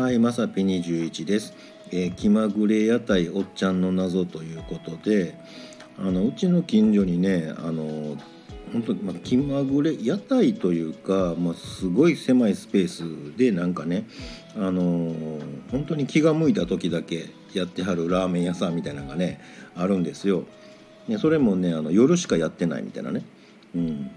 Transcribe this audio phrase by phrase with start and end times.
[0.00, 1.52] はい、まさぴ21です。
[1.92, 5.38] えー気まぐれ屋台おっちゃんの謎ということで、
[5.98, 8.16] あのうちの近所にね、あの
[8.72, 14.06] 本当ま気まぐれ屋台というか、ま、すごい狭いスペースでなんかね、
[14.56, 15.14] あの
[15.70, 19.38] 本当に気が向いた時だけやってはるラーメン屋さんみたいなのがね
[19.76, 20.44] あるんですよ。
[21.10, 23.22] でそれもねあの夜しかやってないみたいなね。
[23.74, 24.10] うん、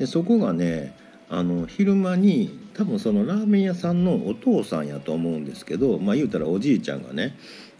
[0.00, 0.96] でそこがね
[1.30, 7.36] あの昼間に多分そのラーメン屋さんのお父さんやと思うんですけどまあ言うたらおじいちゃんがね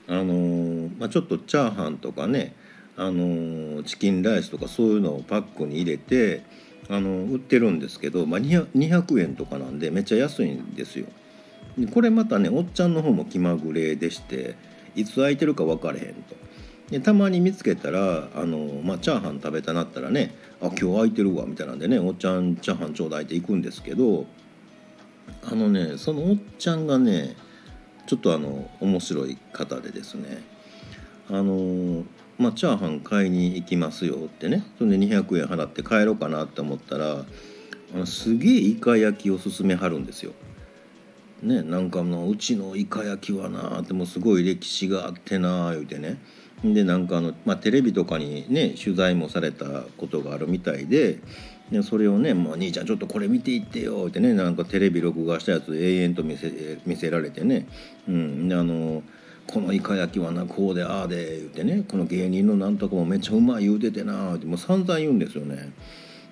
[0.07, 2.55] あの、まあ、ちょっとチャーハンとかね
[2.97, 6.43] あのチキンライスとかそういうのをパックに入れて
[6.91, 11.07] あの売ってるんですけど、まあ、200, 200円とかなんでめっちゃ安いんですよ。
[11.77, 14.57] でこれまたねおっちゃんの方も気まぐれでして
[14.97, 16.48] いつ空いてるか分かれへんと。
[16.91, 24.27] でたまに見つけたらあの、まあ、チャーハン食べたなったらね「あ今日空いてるわ」みたいなんでね「おっちゃんチャーハンちょうだい」って行くんですけど
[25.45, 27.37] あのねそのおっちゃんがね
[28.07, 30.43] ちょっとあの面白い方でですね
[31.29, 32.05] あの
[32.39, 37.27] まあチャーハン買いに行きますよってねそれで200円払って帰ろうかなって思ったら
[37.95, 40.33] あのすげえイカ焼きを勧めはるんですよ。
[41.43, 46.19] ね、なんかのうちのイカ焼きはなってもうすごい歴史があってな言うてね
[46.65, 51.19] でなんかあの、まあ、テレビとかにね取材もされたことがあるみたいで
[51.71, 57.67] でそれをね「もう兄ちゃんちょっとこれ見ていってよ」ってねなんかテレビ録画したやつ永遠と見せ見せられてね、
[58.09, 59.03] うん、であの
[59.47, 65.73] このイカ焼きはなこうでああで言うてねこの芸人のなんとかもめっちゃうまい言うててなってもう散々言うんですよね。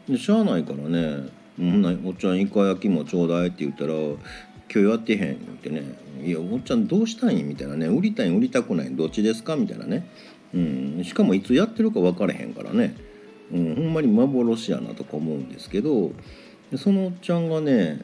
[0.09, 3.93] でしゃあないからね「ほんおっちゃんイカ焼きもちょうだい」って言ったら
[4.73, 5.83] 「今日やってへん」ってね
[6.25, 8.91] 「いやおっちゃんどうしたいん?」みたいなね「売りたいん売りたくない。
[8.91, 10.07] んどっちですか?」みたいなね、
[10.55, 12.95] うん、しかもいつやってるか分からへんからね、
[13.53, 16.13] うん、ほんまに幻やなとか思うんですけど。
[16.75, 18.01] そのおっちゃんがね、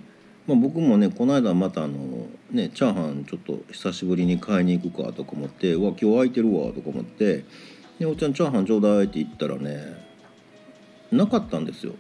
[0.47, 7.45] まあ、僕もねこの間またあのねチャーハンちょっと久しぶりに買いに行くかとか思って「うわ今日空いてるわ」とか思って
[7.99, 9.97] 「でおっちゃんチャーハンちょうだい」って言ったらね
[11.11, 11.95] なかったんですよ。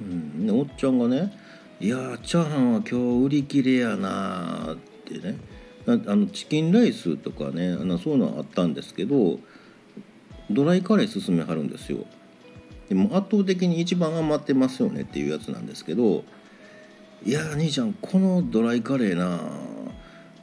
[0.00, 1.32] うん、おっちゃんがね
[1.80, 4.76] 「いやチャーハンは今日売り切れやな」っ
[5.06, 5.38] てね
[5.86, 9.40] あのチキンライスとかねあのそういうのはあったんですけど
[10.50, 12.04] ドライカレー勧めはるんですよ。
[12.90, 16.24] でも圧倒的に一番余ってますよねっていうやつなんですけど
[17.24, 19.40] 「いやー兄ちゃんこのドライカレーな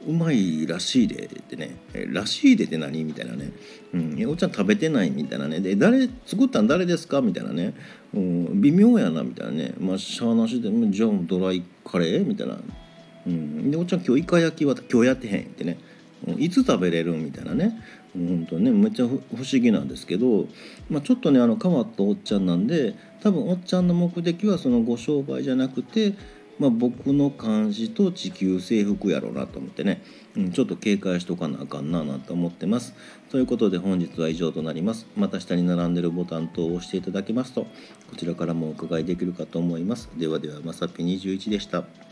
[0.06, 3.04] うまいらしいで」ってね「えらしいで」って何？
[3.04, 3.50] みたいなね
[3.92, 6.66] 「うん、いやおっちゃん食べてない」みたいなね「で誰作ったん？
[6.66, 7.74] 誰ですか?」みたいなね、
[8.14, 9.22] うん、微妙やな。
[9.22, 12.58] みたいなね「まあしゃあなしでじゃあドライカレー?」みたいな
[13.26, 15.78] 「うん、でおっちゃん今日イカ焼きは今日やってへん」ってね。
[16.36, 17.12] いつ食べれる？
[17.12, 17.80] みたいなね。
[18.12, 20.48] 本当ねめっちゃ不不思議なんですけど、
[20.90, 26.14] まあ、ちょっとねあの変わったおっちゃんなんで多分おっちゃんの目的はそのご商売じゃなくて、
[26.58, 30.02] まあ、僕の監視と地球征服やろうなと思ってね、
[30.36, 32.94] うん、ちょっと警戒しとかなあかんななんて思ってます。
[33.30, 35.06] ということで本日は以上となります。
[35.16, 40.08] また下に並んでるボタン等を押していただけますとこちらからもお伺いできるかと思います。
[40.16, 42.07] ではではまさぴ21でした。